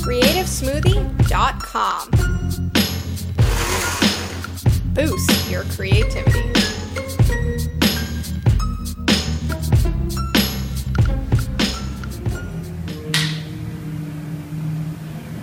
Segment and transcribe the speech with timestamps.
[0.00, 2.10] CreativeSmoothie.com.
[4.94, 6.40] Boost your creativity.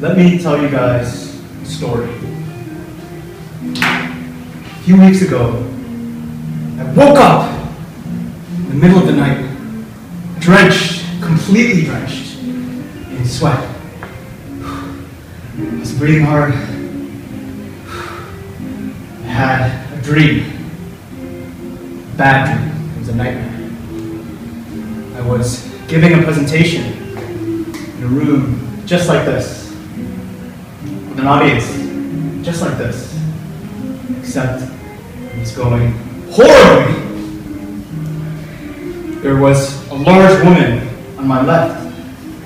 [0.00, 2.08] Let me tell you guys a story.
[3.64, 5.60] A few weeks ago,
[6.76, 7.50] I woke up
[8.56, 9.48] in the middle of the night,
[10.40, 13.62] drenched, completely drenched in sweat.
[14.60, 16.52] I was breathing hard.
[19.22, 20.50] I had a dream.
[22.16, 22.92] Bad dream.
[22.94, 23.54] It was a nightmare.
[25.16, 27.16] I was giving a presentation
[27.96, 29.70] in a room just like this
[31.08, 31.66] with an audience
[32.44, 33.16] just like this,
[34.18, 35.94] except it was going
[36.34, 36.94] horribly.
[39.20, 41.96] There was a large woman on my left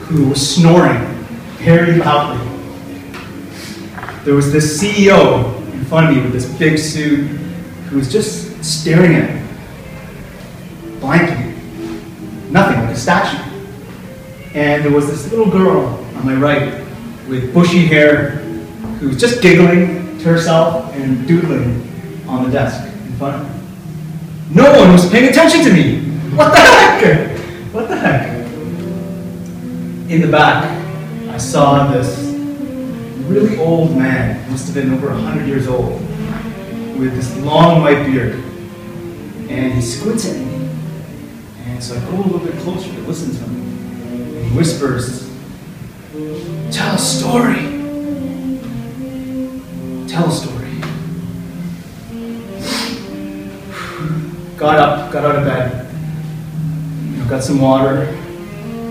[0.02, 0.98] who was snoring
[1.56, 2.44] very loudly.
[4.24, 7.28] There was this CEO in front of me with this big suit
[7.88, 9.42] who was just staring at me,
[11.00, 11.54] blankly,
[12.50, 13.42] nothing, like a statue.
[14.54, 15.86] And there was this little girl
[16.16, 16.84] on my right
[17.26, 18.32] with bushy hair
[19.00, 21.88] who was just giggling to herself and doodling
[22.28, 23.67] on the desk in front of me.
[24.50, 26.00] No one was paying attention to me.
[26.34, 27.38] What the heck?
[27.74, 28.38] What the heck?
[30.10, 30.64] In the back,
[31.28, 32.18] I saw this
[33.28, 36.00] really old man, must have been over 100 years old,
[36.98, 38.34] with this long white beard.
[39.50, 40.70] And he squints at me.
[41.66, 43.54] And so I go a little bit closer to listen to him.
[44.06, 45.28] And he whispers,
[46.74, 47.76] Tell a story.
[50.08, 50.57] Tell a story.
[54.58, 55.86] Got up, got out of bed,
[57.12, 58.08] you know, got some water,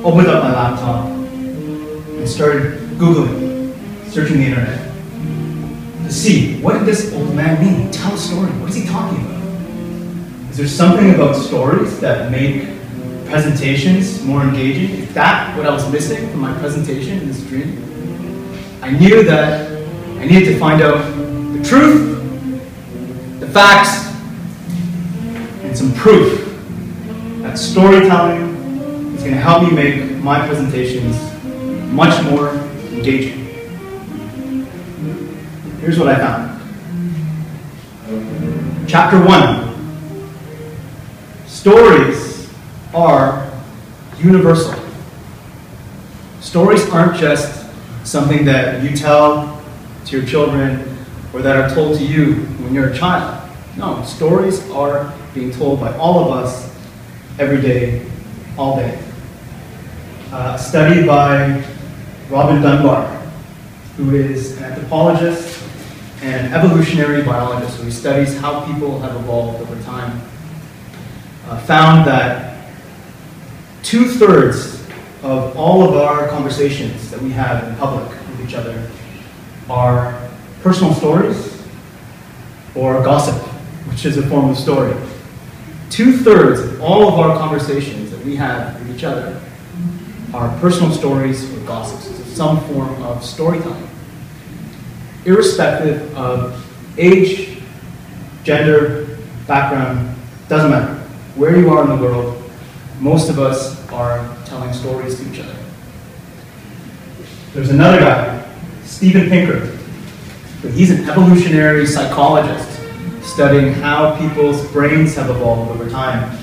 [0.03, 3.75] opened up my laptop, and started Googling,
[4.09, 4.87] searching the internet
[6.07, 7.91] to see what did this old man mean?
[7.91, 8.49] Tell a story.
[8.51, 10.49] What is he talking about?
[10.49, 12.63] Is there something about stories that make
[13.25, 14.99] presentations more engaging?
[15.01, 17.83] Is that what I was missing from my presentation in this dream?
[18.81, 19.69] I knew that
[20.17, 20.97] I needed to find out
[21.53, 24.06] the truth, the facts,
[25.77, 26.43] some proof
[27.43, 28.41] that storytelling
[29.13, 31.15] is going to help me make my presentations
[31.93, 32.49] much more
[32.91, 33.45] engaging.
[35.79, 36.59] Here's what I found.
[38.87, 39.67] Chapter 1
[41.45, 42.51] Stories
[42.95, 43.47] are
[44.17, 44.73] universal.
[46.41, 47.69] Stories aren't just
[48.03, 49.61] something that you tell
[50.05, 50.97] to your children
[51.33, 52.33] or that are told to you
[52.63, 53.47] when you're a child.
[53.77, 56.73] No, stories are being told by all of us
[57.37, 58.03] every day,
[58.57, 58.99] all day.
[60.31, 61.63] Uh, a study by
[62.29, 63.05] Robin Dunbar,
[63.97, 65.63] who is an anthropologist
[66.21, 70.19] and evolutionary biologist, he studies how people have evolved over time,
[71.47, 72.71] uh, found that
[73.83, 74.83] two thirds
[75.21, 78.89] of all of our conversations that we have in public with each other
[79.69, 80.29] are
[80.63, 81.61] personal stories
[82.73, 83.35] or gossip,
[83.87, 84.95] which is a form of story.
[85.89, 89.41] Two thirds of all of our conversations that we have with each other
[90.33, 93.87] are personal stories or gossips, some form of storytelling.
[95.25, 96.63] Irrespective of
[96.97, 97.59] age,
[98.43, 99.17] gender,
[99.47, 100.15] background,
[100.49, 100.95] doesn't matter.
[101.35, 102.43] Where you are in the world,
[102.99, 105.55] most of us are telling stories to each other.
[107.53, 108.47] There's another guy,
[108.83, 109.77] Steven Pinker.
[110.69, 112.66] He's an evolutionary psychologist
[113.27, 116.35] studying how people's brains have evolved over time.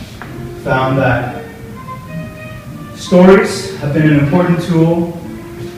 [0.62, 1.44] Found that
[2.94, 5.18] stories have been an important tool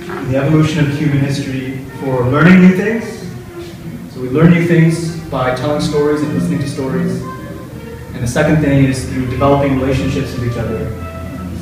[0.08, 3.04] in the evolution of human history for learning new things.
[4.12, 7.22] So we learn new things by telling stories and listening to stories.
[8.12, 10.88] And the second thing is through developing relationships with each other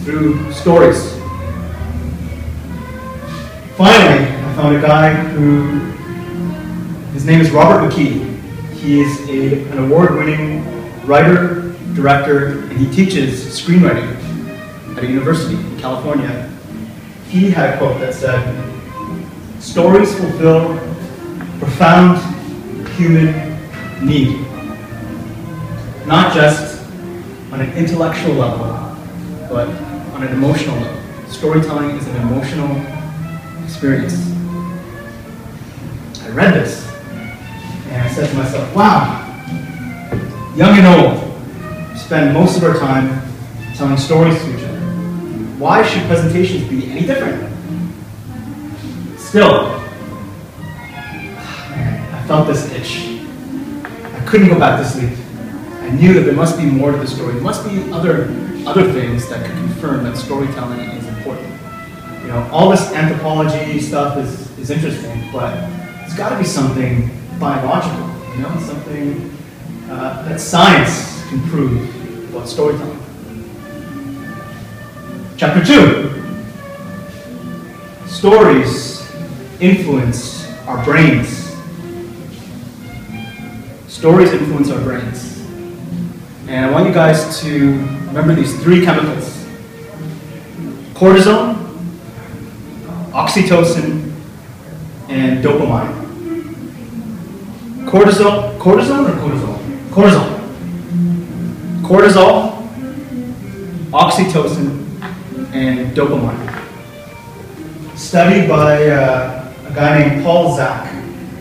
[0.04, 1.12] through stories.
[3.76, 5.80] Finally, I found a guy who,
[7.12, 8.23] his name is Robert McKee.
[8.84, 10.62] He is a, an award winning
[11.06, 14.14] writer, director, and he teaches screenwriting
[14.94, 16.52] at a university in California.
[17.31, 18.44] He had a quote that said,
[19.58, 20.76] Stories fulfill
[21.58, 22.19] profound
[22.90, 23.58] human
[24.06, 24.46] need,
[26.06, 26.86] not just
[27.52, 28.66] on an intellectual level,
[29.48, 29.66] but
[30.12, 31.31] on an emotional level.
[31.31, 32.76] Storytelling is an emotional
[33.64, 34.31] experience.
[36.20, 36.94] I read this
[37.94, 39.20] and I said to myself, wow,
[40.56, 43.23] young and old, spend most of our time
[43.76, 44.81] telling stories to each other.
[45.58, 47.49] Why should presentations be any different?
[49.17, 49.81] Still,
[51.70, 53.20] I felt this itch.
[53.85, 55.17] I couldn't go back to sleep.
[55.82, 57.35] I knew that there must be more to the story.
[57.35, 58.29] There must be other
[58.67, 61.49] other things that could confirm that storytelling is important.
[62.23, 65.52] You know, all this anthropology stuff is, is interesting, but
[66.02, 67.11] it's got to be something
[67.44, 68.08] biological.
[68.35, 69.37] You know, something
[69.91, 72.99] uh, that science can prove about storytelling.
[75.37, 76.23] Chapter two.
[78.06, 79.06] Stories
[79.61, 81.55] influence our brains.
[83.88, 85.41] Stories influence our brains.
[86.49, 87.73] And I want you guys to
[88.08, 89.32] remember these three chemicals
[90.94, 91.56] cortisol,
[93.12, 94.12] oxytocin,
[95.08, 96.03] and dopamine.
[97.86, 99.58] Cortisol, cortisol or cortisol?
[99.90, 100.40] Cortisol.
[101.82, 102.69] Cortisol,
[103.92, 104.84] oxytocin,
[105.52, 106.62] and dopamine.
[107.96, 110.92] Study by uh, a guy named Paul Zak.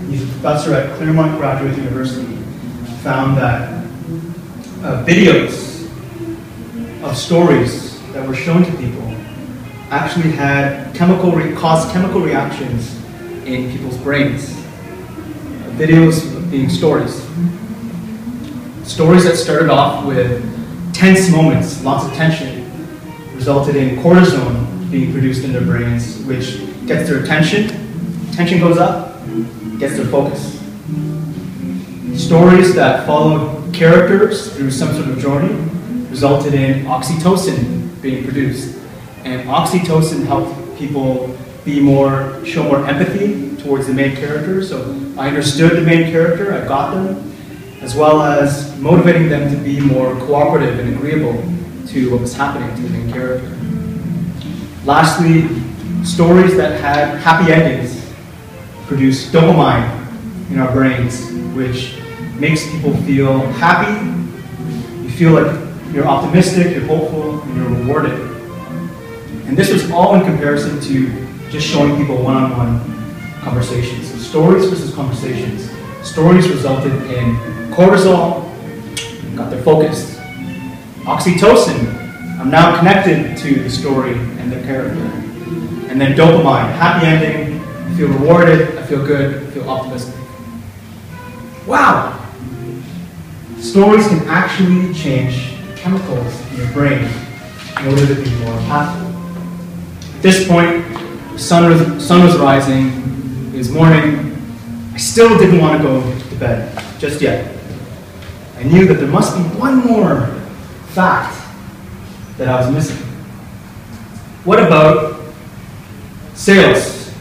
[0.10, 2.36] He's a professor at Claremont Graduate University.
[3.02, 3.70] Found that
[4.84, 5.90] uh, videos
[7.04, 9.10] of stories that were shown to people
[9.90, 12.96] actually had chemical re- caused chemical reactions
[13.46, 14.54] in people's brains.
[15.78, 17.16] Videos being stories.
[18.88, 22.70] Stories that started off with tense moments, lots of tension,
[23.34, 27.70] resulted in cortisone being produced in their brains, which gets their attention.
[28.34, 29.18] Tension goes up,
[29.80, 30.60] gets their focus.
[32.16, 35.56] Stories that followed characters through some sort of journey
[36.12, 38.78] resulted in oxytocin being produced.
[39.24, 44.64] And oxytocin helped people be more, show more empathy towards the main character.
[44.64, 47.34] So I understood the main character, I got them,
[47.82, 51.34] as well as motivating them to be more cooperative and agreeable
[51.88, 53.50] to what was happening to the main character.
[54.86, 55.48] Lastly,
[56.04, 58.12] stories that had happy endings
[58.88, 60.02] produce dopamine
[60.52, 61.96] in our brains, which
[62.38, 64.06] makes people feel happy.
[65.04, 65.60] You feel like
[65.94, 68.20] you're optimistic, you're hopeful, and you're rewarded.
[69.46, 71.23] And this was all in comparison to
[71.54, 74.10] just showing people one on one conversations.
[74.10, 75.70] So stories versus conversations.
[76.02, 77.36] Stories resulted in
[77.70, 78.50] cortisol,
[79.36, 80.18] got their focus.
[81.04, 85.00] Oxytocin, I'm now connected to the story and the character.
[85.90, 90.16] And then dopamine, happy ending, I feel rewarded, I feel good, I feel optimistic.
[91.68, 92.20] Wow!
[93.60, 97.08] Stories can actually change chemicals in your brain
[97.80, 100.16] in order to be more impactful.
[100.16, 100.93] At this point,
[101.38, 104.32] sun was, sun was rising, it was morning.
[104.94, 107.56] I still didn't want to go to bed just yet.
[108.58, 110.28] I knew that there must be one more
[110.90, 111.40] fact
[112.38, 113.06] that I was missing.
[114.44, 115.22] What about
[116.34, 117.12] sales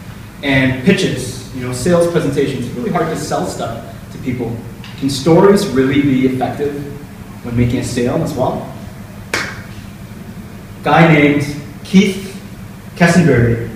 [0.42, 1.54] and pitches?
[1.54, 2.66] You know, sales presentations.
[2.66, 4.56] It's really hard to sell stuff to people.
[4.98, 6.74] Can stories really be effective
[7.44, 8.72] when making a sale as well?
[9.32, 11.44] A guy named
[11.84, 12.40] Keith
[12.96, 13.71] Quesenberry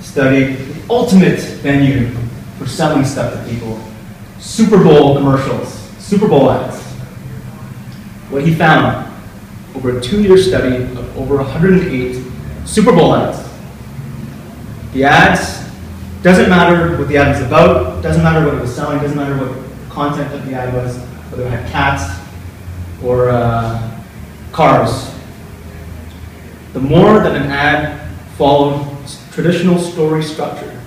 [0.00, 2.10] studied the ultimate venue
[2.58, 3.80] for selling stuff to people
[4.38, 6.80] Super Bowl commercials, Super Bowl ads.
[8.30, 9.12] What he found
[9.74, 12.24] over a two year study of over 108
[12.64, 13.48] Super Bowl ads.
[14.92, 15.68] The ads,
[16.22, 19.36] doesn't matter what the ad was about, doesn't matter what it was selling, doesn't matter
[19.36, 20.98] what content of the ad was,
[21.30, 22.20] whether it had cats
[23.02, 24.02] or uh,
[24.52, 25.12] cars.
[26.72, 28.87] The more that an ad followed
[29.38, 30.80] traditional story structure,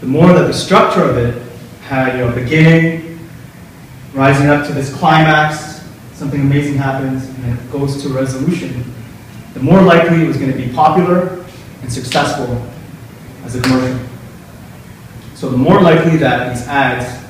[0.00, 1.42] the more that the structure of it
[1.82, 3.18] had you know, beginning,
[4.14, 8.82] rising up to this climax, something amazing happens, and it goes to resolution,
[9.52, 11.44] the more likely it was going to be popular
[11.82, 12.66] and successful
[13.44, 14.08] as a commercial.
[15.34, 17.22] So the more likely that these ads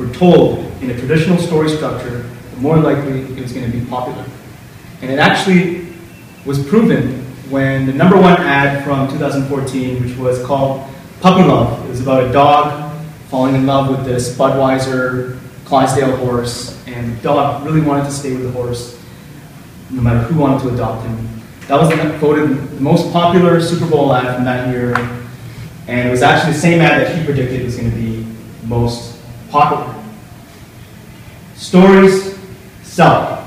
[0.00, 3.86] were told in a traditional story structure, the more likely it was going to be
[3.86, 4.24] popular.
[5.00, 5.86] And it actually
[6.44, 10.88] was proven when the number one ad from 2014, which was called
[11.20, 12.96] Puppy Love, it was about a dog
[13.28, 18.32] falling in love with this Budweiser Clydesdale horse, and the dog really wanted to stay
[18.32, 19.00] with the horse,
[19.90, 21.28] no matter who wanted to adopt him.
[21.66, 24.96] That was voted the most popular Super Bowl ad from that year,
[25.88, 28.26] and it was actually the same ad that he predicted was going to be
[28.64, 29.94] most popular.
[31.56, 32.38] Stories
[32.82, 33.44] sell.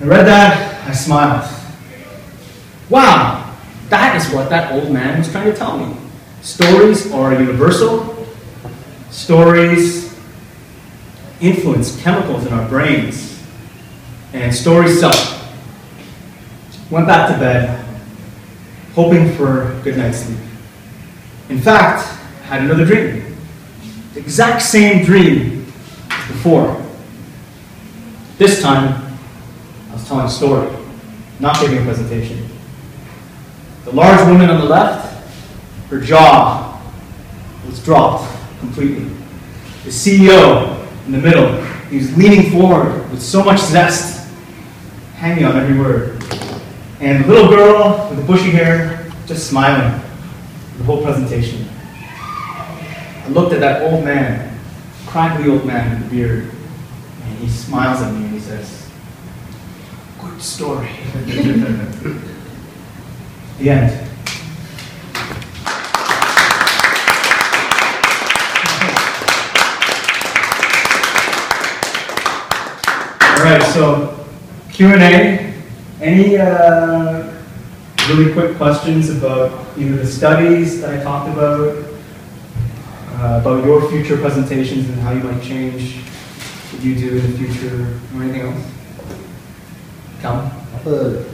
[0.00, 1.46] I read that, I smiled.
[2.88, 3.54] Wow,
[3.90, 5.94] that is what that old man was trying to tell me.
[6.40, 8.26] Stories are universal.
[9.10, 10.18] Stories
[11.40, 13.38] influence chemicals in our brains,
[14.32, 15.12] and stories sell.
[16.90, 17.84] Went back to bed,
[18.94, 20.38] hoping for a good night's sleep.
[21.50, 22.00] In fact,
[22.42, 23.36] I had another dream.
[24.14, 25.66] The exact same dream
[26.10, 26.82] as before.
[28.38, 29.16] This time,
[29.90, 30.77] I was telling a story,
[31.40, 32.48] not giving a presentation.
[33.84, 35.26] The large woman on the left,
[35.88, 36.80] her jaw
[37.66, 38.28] was dropped
[38.60, 39.04] completely.
[39.84, 44.28] The CEO in the middle, he was leaning forward with so much zest,
[45.14, 46.22] hanging on every word.
[47.00, 50.00] And the little girl with the bushy hair just smiling
[50.78, 51.68] the whole presentation.
[51.94, 54.58] I looked at that old man,
[55.06, 56.50] crackly old man with the beard,
[57.22, 58.87] and he smiles at me and he says,
[60.30, 60.88] Good story.
[63.58, 64.08] the end.
[73.20, 74.26] All right, so
[74.72, 75.54] Q&A.
[76.00, 77.34] Any uh,
[78.08, 81.84] really quick questions about either the studies that I talked about,
[83.14, 85.96] uh, about your future presentations and how you might change
[86.72, 88.77] what you do in the future, or anything else?
[90.20, 90.50] Calvin?
[90.50, 91.24] I have a,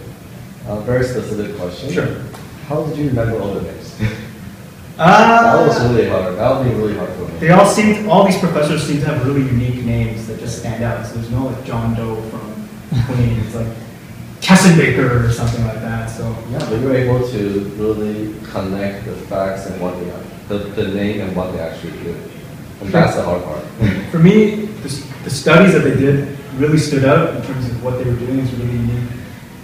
[0.69, 1.93] a very specific question.
[1.93, 2.23] Sure.
[2.69, 4.01] How did you remember all the names?
[4.97, 6.37] Uh, that was really hard.
[6.37, 7.39] That would be really hard for me.
[7.39, 10.83] They all seem, all these professors seem to have really unique names that just stand
[10.83, 11.07] out.
[11.07, 12.69] So there's no like John Doe from
[13.07, 13.41] Queen.
[13.41, 13.67] It's like
[14.41, 16.11] Kessenbaker or something like that.
[16.11, 20.23] So Yeah, but you were able to really connect the facts and what they are,
[20.49, 22.15] the, the name and what they actually do.
[22.81, 23.65] And that's the hard part.
[24.15, 24.89] for me, the,
[25.25, 28.39] the studies that they did really stood out in terms of what they were doing
[28.39, 29.11] is really unique.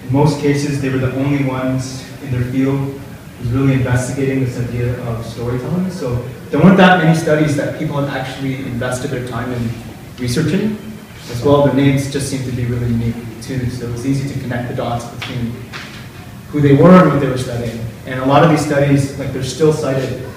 [0.05, 4.41] In most cases, they were the only ones in their field who was really investigating
[4.41, 5.89] this idea of storytelling.
[5.93, 6.17] So
[6.49, 9.71] there weren't that many studies that people had actually invested their time in
[10.19, 10.77] researching.
[11.31, 13.71] As well, their names just seemed to be really unique too.
[13.71, 15.53] So it was easy to connect the dots between
[16.49, 17.79] who they were and what they were studying.
[18.05, 20.29] And a lot of these studies, like they're still cited.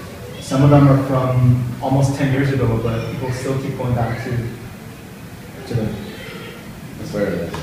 [0.53, 4.23] Some of them are from almost 10 years ago, but people still keep going back
[4.23, 4.29] to,
[5.65, 5.95] to them.
[7.01, 7.53] It's very nice.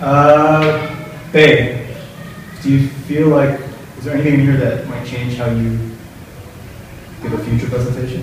[0.00, 1.94] Uh, Babe,
[2.62, 3.60] do you feel like,
[3.98, 5.78] is there anything in here that might change how you
[7.22, 8.22] give a future presentation?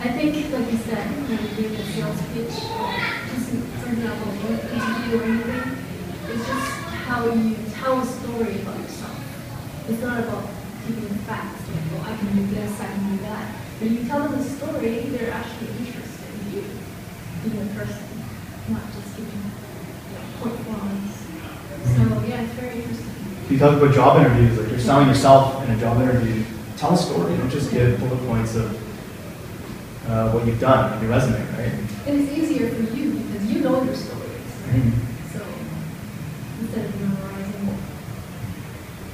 [0.00, 2.54] I think, like you said, when you do the sales pitch,
[3.30, 3.50] just
[3.84, 5.78] for example, what interview or anything,
[6.28, 6.71] it's just
[7.12, 9.20] how you tell a story about yourself.
[9.86, 10.48] It's not about
[10.86, 13.52] giving facts, like, oh, I can do this, I can do that.
[13.80, 16.64] When you tell them a story, they're actually interested in you,
[17.44, 18.08] in your person,
[18.68, 19.44] not just giving
[20.40, 21.12] point forms.
[21.84, 23.12] So, yeah, it's very interesting.
[23.50, 26.44] You talk about job interviews, like you're selling yourself in a job interview.
[26.78, 28.72] Tell a story, don't just give bullet points of
[30.08, 31.72] uh, what you've done on your resume, right?
[32.06, 34.80] And it's easier for you because you know your stories, right?
[34.80, 34.92] Mhm.
[35.34, 35.44] So,
[36.60, 37.78] instead of memorizing.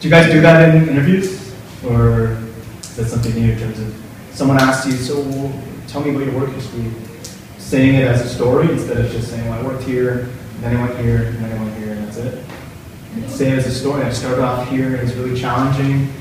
[0.01, 1.53] Do you guys do that in interviews?
[1.85, 2.39] Or
[2.81, 3.93] is that something new in terms of
[4.31, 5.25] someone asks you, so
[5.89, 6.93] tell me about your work history?
[7.59, 10.77] Saying it as a story instead of just saying, well, I worked here, and then
[10.77, 12.45] I went here, and then I went here, and that's it.
[13.27, 14.05] Say it as a story.
[14.05, 16.13] I started off here, and it was really challenging,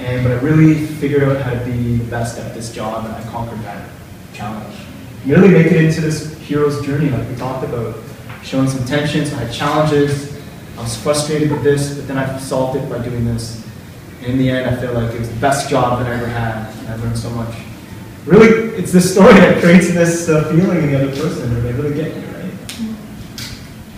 [0.00, 3.14] and but I really figured out how to be the best at this job, and
[3.14, 3.88] I conquered that
[4.34, 4.76] challenge.
[5.24, 7.96] Really make it into this hero's journey, like we talked about,
[8.42, 9.32] showing some tensions.
[9.32, 10.33] I had challenges.
[10.76, 13.64] I was frustrated with this, but then I solved it by doing this.
[14.20, 16.26] And in the end, I feel like it was the best job that I ever
[16.26, 17.54] had, and I learned so much.
[18.26, 21.72] Really, it's this story that creates this uh, feeling in the other person, where they
[21.72, 22.34] really get you, right?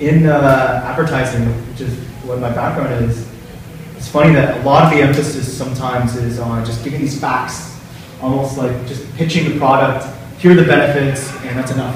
[0.00, 3.26] in uh, advertising, which is what my background is,
[3.96, 7.80] it's funny that a lot of the emphasis sometimes is on just giving these facts,
[8.20, 10.06] almost like just pitching the product,
[10.38, 11.94] here are the benefits, and that's enough.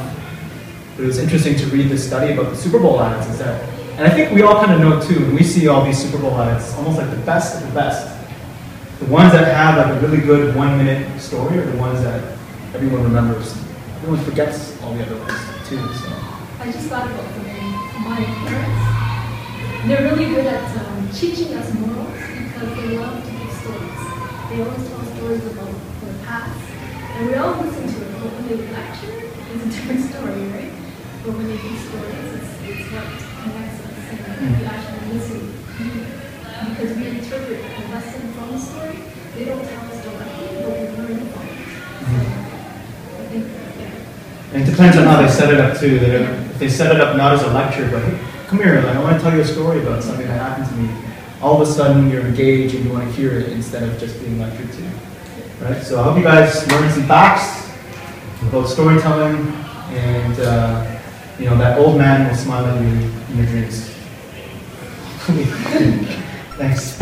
[0.97, 3.69] But it was interesting to read this study about the Super Bowl ads, is that,
[4.01, 6.17] and I think we all kind of know too, when we see all these Super
[6.17, 8.09] Bowl ads, almost like the best of the best.
[8.99, 12.39] The ones that have like a really good one minute story are the ones that
[12.73, 13.53] everyone remembers.
[13.97, 15.37] Everyone forgets all the other ones
[15.69, 16.09] too, so.
[16.61, 17.41] I just thought about the
[18.01, 19.87] my parents.
[19.87, 24.01] They're really good at um, teaching us morals because they love to give stories.
[24.49, 26.57] They always tell stories about the past,
[27.21, 28.13] and we all listen to it.
[28.17, 30.73] But when they lecture, it's a different story, right?
[31.21, 35.55] But when they give stories, it's, it's what connects us, and we actually listen
[36.71, 38.99] because we interpret the lesson from the story.
[39.35, 41.59] They don't tell us directly, but we learn from it.
[43.07, 43.45] So I think,
[43.79, 44.55] yeah.
[44.55, 45.97] And it depends on how they set it up too.
[45.97, 49.03] If they set it up not as a lecture, but hey, come here, like, I
[49.03, 50.91] want to tell you a story about something that happened to me.
[51.41, 54.19] All of a sudden, you're engaged and you want to hear it instead of just
[54.21, 54.83] being lectured to.
[55.65, 55.83] Right.
[55.83, 57.71] So I hope you guys learned some facts
[58.43, 59.37] about storytelling,
[59.91, 61.01] and uh,
[61.39, 63.90] you know that old man will smile at you in your dreams.
[66.57, 66.97] Thanks.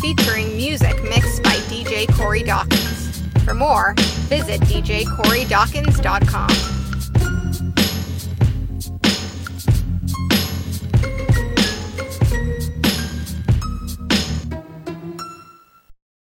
[0.00, 3.22] Featuring music mixed by DJ Corey Dawkins.
[3.44, 3.94] For more,
[4.28, 6.81] visit djcorydawkins.com.